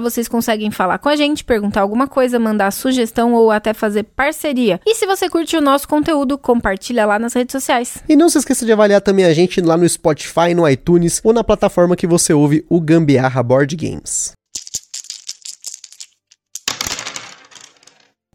[0.00, 4.80] vocês conseguem falar com a gente, perguntar alguma coisa, mandar sugestão ou até fazer parceria.
[4.86, 8.02] E se você curte o nosso conteúdo, compartilha lá nas redes sociais.
[8.08, 11.32] E não se esqueça de avaliar também a gente lá no Spotify, no iTunes ou
[11.32, 14.32] na plataforma que você ouve o Gambiarra Board Games.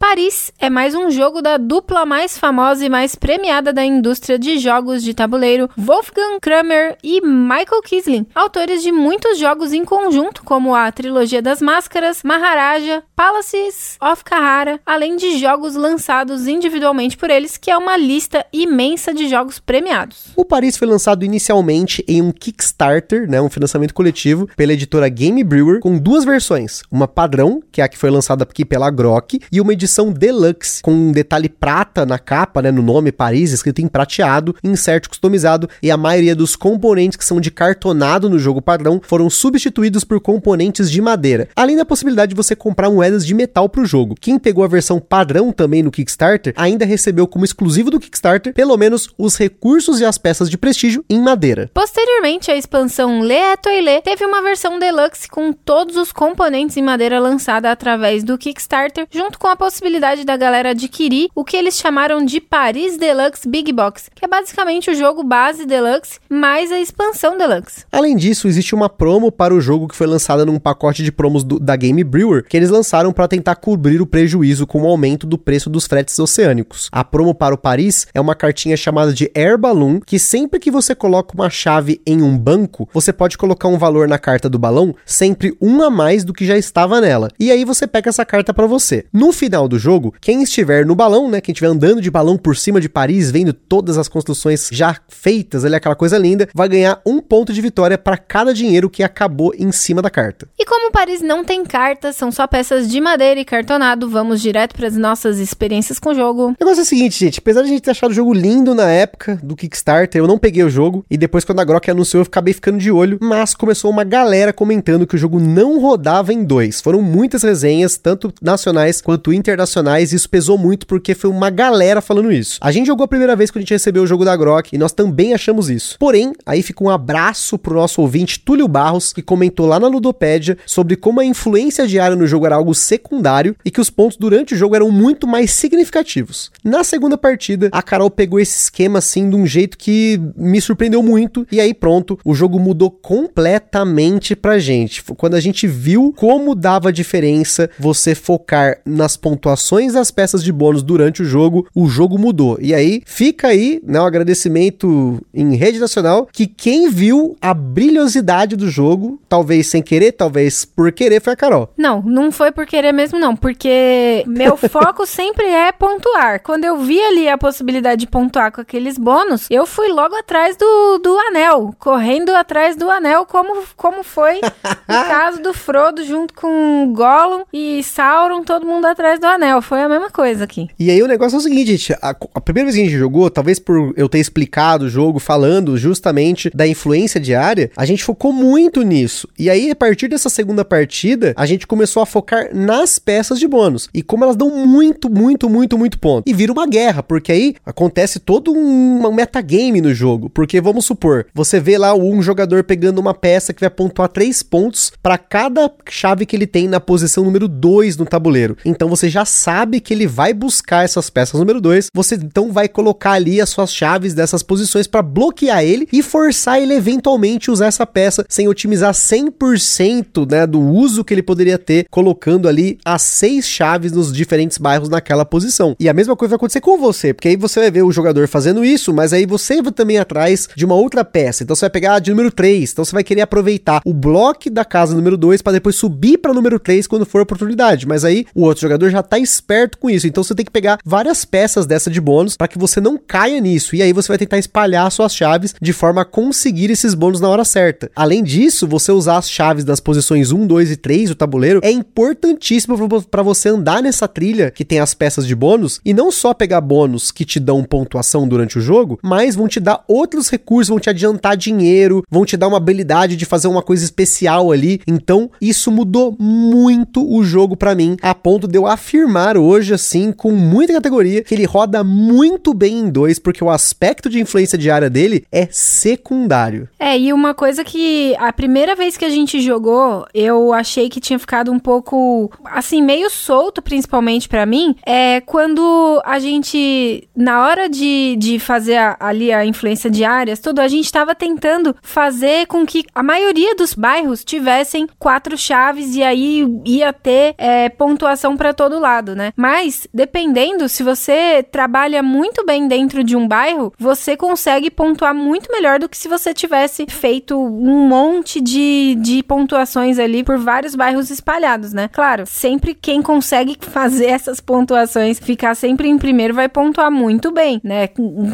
[0.08, 4.56] Paris é mais um jogo da dupla mais famosa e mais premiada da indústria de
[4.56, 10.74] jogos de tabuleiro, Wolfgang Kramer e Michael Kisling, autores de muitos jogos em conjunto, como
[10.74, 17.58] a trilogia das máscaras, Maharaja, Palaces of Kahara, além de jogos lançados individualmente por eles,
[17.58, 20.28] que é uma lista imensa de jogos premiados.
[20.34, 25.44] O Paris foi lançado inicialmente em um Kickstarter, né, um financiamento coletivo, pela editora Game
[25.44, 29.38] Brewer, com duas versões, uma padrão, que é a que foi lançada aqui pela Grok,
[29.52, 33.80] e uma edição deluxe, com um detalhe prata na capa, né, no nome Paris, escrito
[33.80, 38.62] em prateado, insert customizado, e a maioria dos componentes que são de cartonado no jogo
[38.62, 43.34] padrão foram substituídos por componentes de madeira, além da possibilidade de você comprar moedas de
[43.34, 44.14] metal para o jogo.
[44.20, 48.76] Quem pegou a versão padrão também no Kickstarter ainda recebeu como exclusivo do Kickstarter pelo
[48.76, 51.70] menos os recursos e as peças de prestígio em madeira.
[51.74, 57.18] Posteriormente, a expansão Le Etoile teve uma versão deluxe com todos os componentes em madeira
[57.18, 59.87] lançada através do Kickstarter, junto com a possibilidade
[60.24, 64.90] da galera adquirir o que eles chamaram de Paris Deluxe Big Box, que é basicamente
[64.90, 67.84] o jogo base deluxe mais a expansão deluxe.
[67.90, 71.42] Além disso, existe uma promo para o jogo que foi lançada num pacote de promos
[71.42, 75.26] do, da Game Brewer, que eles lançaram para tentar cobrir o prejuízo com o aumento
[75.26, 76.88] do preço dos fretes oceânicos.
[76.92, 80.70] A promo para o Paris é uma cartinha chamada de Air Balloon, que sempre que
[80.70, 84.58] você coloca uma chave em um banco, você pode colocar um valor na carta do
[84.58, 87.28] balão, sempre um a mais do que já estava nela.
[87.40, 89.06] E aí você pega essa carta para você.
[89.12, 92.56] No final do jogo, quem estiver no balão, né, quem estiver andando de balão por
[92.56, 97.00] cima de Paris, vendo todas as construções já feitas, ali aquela coisa linda, vai ganhar
[97.06, 100.48] um ponto de vitória para cada dinheiro que acabou em cima da carta.
[100.58, 104.74] E como Paris não tem cartas, são só peças de madeira e cartonado, vamos direto
[104.74, 106.48] para as nossas experiências com o jogo.
[106.48, 108.74] O negócio é o seguinte, gente, apesar de a gente ter achado o jogo lindo
[108.74, 112.18] na época do Kickstarter, eu não peguei o jogo e depois quando a Grok anunciou
[112.22, 116.32] eu acabei ficando de olho, mas começou uma galera comentando que o jogo não rodava
[116.32, 116.80] em dois.
[116.80, 122.00] Foram muitas resenhas, tanto nacionais quanto internacionais, e isso pesou muito porque foi uma galera
[122.00, 122.58] falando isso.
[122.60, 124.78] A gente jogou a primeira vez quando a gente recebeu o jogo da Grok e
[124.78, 125.96] nós também achamos isso.
[125.98, 130.56] Porém, aí fica um abraço pro nosso ouvinte Túlio Barros, que comentou lá na Ludopédia
[130.66, 134.54] sobre como a influência diária no jogo era algo secundário e que os pontos durante
[134.54, 136.50] o jogo eram muito mais significativos.
[136.64, 141.02] Na segunda partida, a Carol pegou esse esquema assim de um jeito que me surpreendeu
[141.02, 145.02] muito e aí pronto, o jogo mudou completamente pra gente.
[145.16, 149.57] Quando a gente viu como dava diferença você focar nas pontuações
[149.92, 152.58] das peças de bônus durante o jogo, o jogo mudou.
[152.60, 158.56] E aí fica aí, né, um agradecimento em rede nacional que quem viu a brilhosidade
[158.56, 161.70] do jogo, talvez sem querer, talvez por querer, foi a Carol.
[161.76, 166.42] Não, não foi por querer mesmo não, porque meu foco sempre é pontuar.
[166.42, 170.56] Quando eu vi ali a possibilidade de pontuar com aqueles bônus, eu fui logo atrás
[170.56, 174.40] do, do anel, correndo atrás do anel, como, como foi
[174.88, 179.47] o caso do Frodo junto com Gollum e Sauron, todo mundo atrás do anel.
[179.62, 180.68] Foi a mesma coisa aqui.
[180.78, 182.98] E aí o negócio é o seguinte, gente, a, a primeira vez que a gente
[182.98, 188.04] jogou, talvez por eu ter explicado o jogo, falando justamente da influência diária, a gente
[188.04, 189.28] focou muito nisso.
[189.38, 193.46] E aí, a partir dessa segunda partida, a gente começou a focar nas peças de
[193.46, 193.88] bônus.
[193.92, 196.28] E como elas dão muito, muito, muito, muito ponto.
[196.28, 200.28] E vira uma guerra, porque aí acontece todo um, um metagame no jogo.
[200.30, 204.42] Porque vamos supor, você vê lá um jogador pegando uma peça que vai pontuar 3
[204.42, 208.56] pontos para cada chave que ele tem na posição número 2 no tabuleiro.
[208.64, 211.88] Então você já sabe que ele vai buscar essas peças número 2.
[211.94, 216.60] Você então vai colocar ali as suas chaves dessas posições para bloquear ele e forçar
[216.60, 221.86] ele eventualmente usar essa peça sem otimizar 100% né, do uso que ele poderia ter
[221.90, 225.76] colocando ali as seis chaves nos diferentes bairros naquela posição.
[225.78, 228.26] E a mesma coisa vai acontecer com você, porque aí você vai ver o jogador
[228.28, 231.42] fazendo isso, mas aí você vai também atrás de uma outra peça.
[231.42, 234.50] Então você vai pegar a de número 3, então você vai querer aproveitar o bloco
[234.50, 237.86] da casa número 2 para depois subir para número 3 quando for oportunidade.
[237.86, 240.06] Mas aí o outro jogador já tá esperto com isso.
[240.06, 243.40] Então você tem que pegar várias peças dessa de bônus para que você não caia
[243.40, 243.74] nisso.
[243.74, 247.28] E aí você vai tentar espalhar suas chaves de forma a conseguir esses bônus na
[247.28, 247.90] hora certa.
[247.94, 251.70] Além disso, você usar as chaves das posições 1, 2 e 3 do tabuleiro é
[251.70, 252.76] importantíssimo
[253.10, 256.60] para você andar nessa trilha que tem as peças de bônus e não só pegar
[256.60, 260.78] bônus que te dão pontuação durante o jogo, mas vão te dar outros recursos, vão
[260.78, 264.80] te adiantar dinheiro, vão te dar uma habilidade de fazer uma coisa especial ali.
[264.86, 270.12] Então, isso mudou muito o jogo para mim, a ponto de eu afirmar hoje assim
[270.12, 274.58] com muita categoria que ele roda muito bem em dois, porque o aspecto de influência
[274.58, 276.68] diária dele é secundário.
[276.78, 281.00] É, e uma coisa que a primeira vez que a gente jogou, eu achei que
[281.00, 287.46] tinha ficado um pouco assim meio solto, principalmente para mim, é quando a gente na
[287.46, 292.46] hora de, de fazer a, ali a influência diária, tudo, a gente estava tentando fazer
[292.46, 298.36] com que a maioria dos bairros tivessem quatro chaves e aí ia ter é, pontuação
[298.36, 298.97] para todo lado.
[299.14, 299.32] Né?
[299.36, 305.50] Mas, dependendo, se você trabalha muito bem dentro de um bairro, você consegue pontuar muito
[305.52, 310.74] melhor do que se você tivesse feito um monte de, de pontuações ali por vários
[310.74, 311.88] bairros espalhados, né?
[311.88, 317.60] Claro, sempre quem consegue fazer essas pontuações, ficar sempre em primeiro, vai pontuar muito bem,
[317.62, 317.88] né?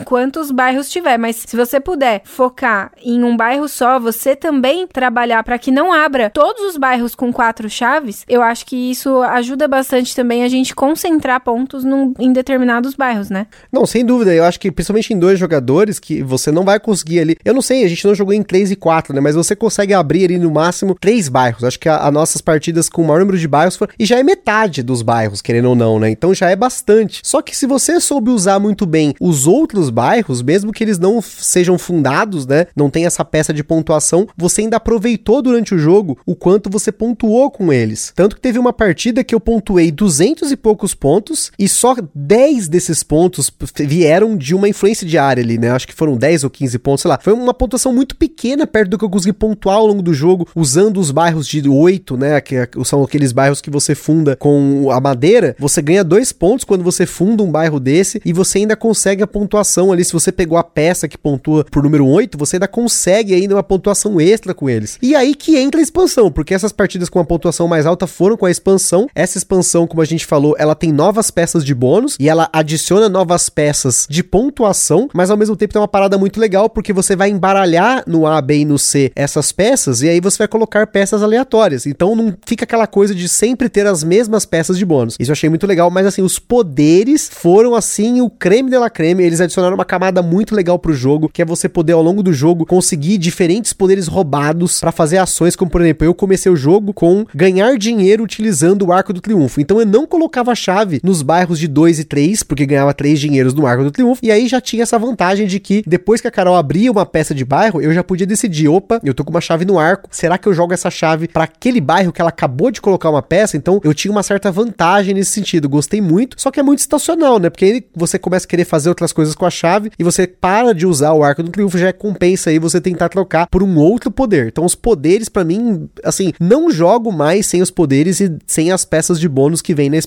[0.05, 1.19] Quantos bairros tiver.
[1.19, 5.93] Mas se você puder focar em um bairro só, você também trabalhar para que não
[5.93, 10.49] abra todos os bairros com quatro chaves, eu acho que isso ajuda bastante também a
[10.55, 13.47] gente concentrar pontos num, em determinados bairros, né?
[13.73, 14.35] Não, sem dúvida.
[14.35, 17.37] Eu acho que principalmente em dois jogadores que você não vai conseguir ali.
[17.45, 19.21] Eu não sei, a gente não jogou em 3 e 4, né?
[19.21, 21.65] Mas você consegue abrir ali no máximo três bairros.
[21.65, 23.93] Acho que as nossas partidas com o maior número de bairros foram.
[23.99, 26.11] E já é metade dos bairros, querendo ou não, né?
[26.11, 27.21] Então já é bastante.
[27.23, 31.21] Só que se você soube usar muito bem os outros bairros, mesmo que eles não
[31.21, 32.67] sejam fundados, né?
[32.77, 36.93] Não tem essa peça de pontuação, você ainda aproveitou durante o jogo o quanto você
[36.93, 38.13] pontuou com eles.
[38.15, 42.69] Tanto que teve uma partida que eu pontuei 200 e poucos pontos e só 10
[42.69, 45.71] desses pontos vieram de uma influência de área ali, né?
[45.71, 47.19] Acho que foram 10 ou 15 pontos, sei lá.
[47.23, 50.49] Foi uma pontuação muito pequena perto do que eu consegui pontuar ao longo do jogo,
[50.55, 52.41] usando os bairros de 8, né?
[52.41, 55.57] Que são aqueles bairros que você funda com a madeira.
[55.59, 59.27] Você ganha dois pontos quando você funda um bairro desse e você ainda consegue a
[59.27, 60.05] pontuação ali.
[60.05, 63.63] Se você pegou a peça que pontua por número 8, você ainda consegue ainda uma
[63.63, 64.99] pontuação extra com eles.
[65.03, 68.37] E aí que entra a expansão, porque essas partidas com a pontuação mais alta foram
[68.37, 69.09] com a expansão.
[69.15, 73.09] Essa expansão, como a gente falou, ela tem novas peças de bônus e ela adiciona
[73.09, 77.15] novas peças de pontuação, mas ao mesmo tempo tem uma parada muito legal porque você
[77.15, 80.89] vai embaralhar no A, B e no C essas peças e aí você vai colocar
[80.89, 81.87] peças aleatórias.
[81.87, 85.15] Então não fica aquela coisa de sempre ter as mesmas peças de bônus.
[85.21, 88.91] Isso eu achei muito legal, mas assim, os poderes foram assim o creme de la
[88.91, 89.23] creme.
[89.23, 92.33] Eles adicionaram uma camada muito legal pro jogo, que é você poder ao longo do
[92.33, 96.93] jogo conseguir diferentes poderes roubados para fazer ações, como por exemplo, eu comecei o jogo
[96.93, 99.61] com ganhar dinheiro utilizando o Arco do Triunfo.
[99.61, 103.21] Então eu não colocava a chave nos bairros de 2 e 3, porque ganhava 3
[103.21, 106.29] dinheiros no Arco do Triunfo, e aí já tinha essa vantagem de que depois que
[106.29, 109.31] a Carol abria uma peça de bairro, eu já podia decidir, opa, eu tô com
[109.31, 112.31] uma chave no arco, será que eu jogo essa chave para aquele bairro que ela
[112.31, 113.57] acabou de colocar uma peça?
[113.57, 117.39] Então eu tinha uma certa vantagem nesse sentido, gostei muito, só que é muito estacional,
[117.39, 117.51] né?
[117.51, 120.73] Porque aí você começa a querer fazer outras coisas com a chave e você para
[120.73, 123.77] de usar o Arco do Triunfo, já é compensa aí você tentar trocar por um
[123.77, 124.47] outro poder.
[124.47, 128.85] Então os poderes para mim, assim, não jogo mais sem os poderes e sem as
[128.85, 129.99] peças de bônus que vem na.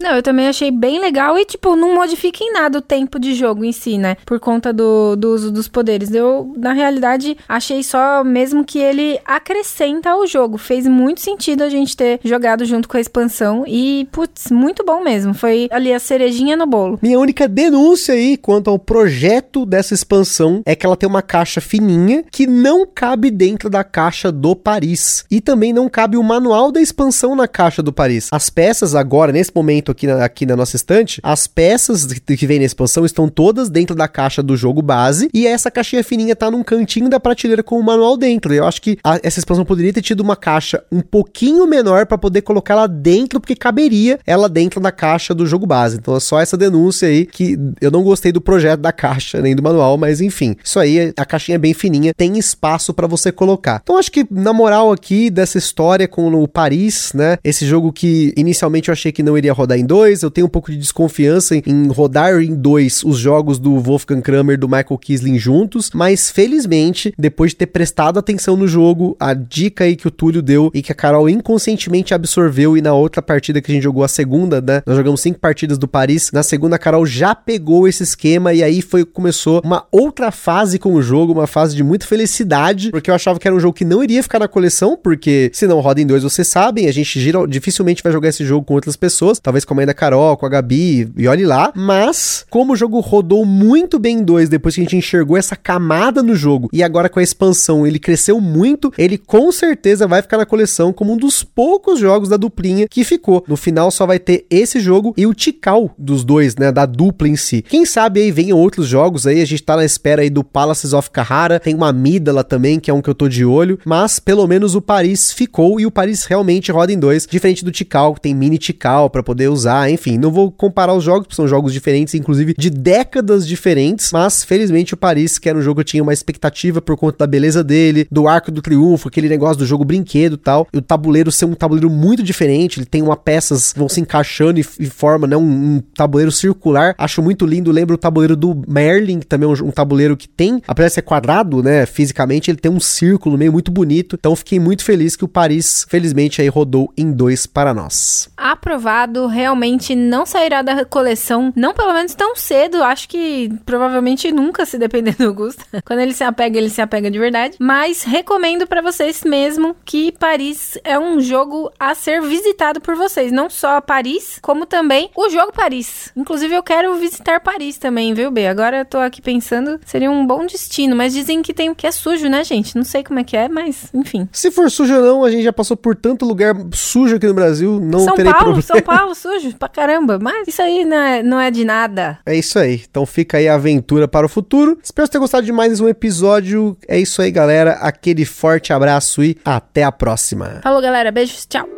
[0.00, 3.34] Não, eu também achei bem legal e tipo, não modifica em nada o tempo de
[3.34, 4.16] jogo em si, né?
[4.26, 6.12] Por conta do, do uso dos poderes.
[6.12, 10.58] Eu, na realidade, achei só mesmo que ele acrescenta ao jogo.
[10.58, 15.02] Fez muito sentido a gente ter jogado junto com a expansão e, putz, muito bom
[15.02, 15.34] mesmo.
[15.34, 16.98] Foi ali a cerejinha no bolo.
[17.02, 21.60] Minha única denúncia aí quanto ao projeto dessa expansão é que ela tem uma caixa
[21.60, 25.24] fininha que não cabe dentro da caixa do Paris.
[25.30, 28.28] E também não cabe o manual da expansão na caixa do Paris.
[28.32, 32.58] As peças agora, nesse momento aqui na, aqui na nossa estante, as peças que vem
[32.58, 36.50] na expansão estão todas dentro da caixa do jogo base e essa caixinha fininha tá
[36.50, 38.54] num cantinho da prateleira com o manual dentro.
[38.54, 42.16] Eu acho que a, essa expansão poderia ter tido uma caixa um pouquinho menor para
[42.16, 45.98] poder colocar ela dentro, porque caberia ela dentro da caixa do jogo base.
[45.98, 49.54] Então é só essa denúncia aí que eu não gostei do projeto da caixa nem
[49.54, 53.30] do manual, mas enfim, isso aí a caixinha é bem fininha, tem espaço para você
[53.30, 53.80] colocar.
[53.82, 57.36] Então acho que na moral aqui dessa história com o Paris, né?
[57.44, 60.50] Esse jogo que inicialmente eu achei que não iria rodar em dois, eu tenho um
[60.50, 65.38] pouco de desconfiança em rodar em dois os jogos do Wolfgang Kramer do Michael Kisling
[65.38, 70.10] juntos, mas felizmente, depois de ter prestado atenção no jogo, a dica aí que o
[70.10, 73.82] Túlio deu e que a Carol inconscientemente absorveu e na outra partida que a gente
[73.82, 74.82] jogou a segunda, né?
[74.86, 78.62] Nós jogamos cinco partidas do Paris, na segunda a Carol já pegou esse esquema e
[78.62, 83.10] aí foi começou uma outra fase com o jogo, uma fase de muita felicidade, porque
[83.10, 85.80] eu achava que era um jogo que não iria ficar na coleção, porque se não
[85.80, 88.96] roda em dois, vocês sabem, a gente gira, dificilmente vai jogar esse jogo com outras
[88.96, 92.72] pessoas, talvez com a mãe da Carol, com a Gabi, e olhe lá, mas como
[92.72, 96.34] o jogo rodou muito bem em dois, depois que a gente enxergou essa camada no
[96.34, 100.46] jogo, e agora com a expansão ele cresceu muito, ele com certeza vai ficar na
[100.46, 103.44] coleção como um dos poucos jogos da duplinha que ficou.
[103.48, 107.28] No final só vai ter esse jogo e o Tikal dos dois, né, da dupla
[107.28, 107.62] em si.
[107.62, 110.92] Quem sabe aí venham outros jogos aí, a gente tá na espera aí do Palaces
[110.92, 114.18] of Carrara, tem uma Amídala também, que é um que eu tô de olho, mas
[114.18, 118.14] pelo menos o Paris ficou e o Paris realmente roda em dois, diferente do Tikal,
[118.14, 121.48] que tem mini Tikal para poder usar, enfim, não vou comparar os jogos, porque são
[121.48, 125.80] jogos diferentes, inclusive de décadas diferentes, mas felizmente o Paris, que era um jogo que
[125.80, 129.58] eu tinha uma expectativa por conta da beleza dele, do arco do triunfo, aquele negócio
[129.58, 133.16] do jogo brinquedo tal, e o tabuleiro ser um tabuleiro muito diferente, ele tem uma
[133.16, 137.70] peças vão se encaixando e, e forma, né, um, um, tabuleiro circular, acho muito lindo,
[137.70, 140.94] lembra o tabuleiro do Merlin, que também é um, um tabuleiro que tem, apesar de
[140.94, 145.16] ser quadrado, né, fisicamente, ele tem um círculo meio muito bonito, então fiquei muito feliz
[145.16, 148.28] que o Paris, felizmente, aí rodou em dois para nós.
[148.36, 148.95] Aprovado
[149.28, 154.78] realmente não sairá da coleção, não pelo menos tão cedo, acho que provavelmente nunca, se
[154.78, 155.64] depender do Augusto.
[155.84, 157.56] Quando ele se apega, ele se apega de verdade.
[157.58, 163.30] Mas recomendo para vocês mesmo que Paris é um jogo a ser visitado por vocês,
[163.32, 166.10] não só Paris, como também o jogo Paris.
[166.16, 168.46] Inclusive eu quero visitar Paris também, viu, B?
[168.46, 171.90] Agora eu tô aqui pensando, seria um bom destino, mas dizem que tem que é
[171.90, 172.76] sujo, né, gente?
[172.76, 174.28] Não sei como é que é, mas enfim.
[174.32, 177.34] Se for sujo ou não, a gente já passou por tanto lugar sujo aqui no
[177.34, 178.62] Brasil, não São terei Paulo, problema.
[178.62, 180.18] São Paulo, sujo pra caramba.
[180.20, 182.18] Mas isso aí não é, não é de nada.
[182.24, 182.82] É isso aí.
[182.88, 184.78] Então fica aí a aventura para o futuro.
[184.82, 186.76] Espero que tenham gostado de mais um episódio.
[186.88, 187.72] É isso aí, galera.
[187.72, 190.60] Aquele forte abraço e até a próxima.
[190.62, 191.10] Falou, galera.
[191.10, 191.46] Beijos.
[191.46, 191.75] Tchau.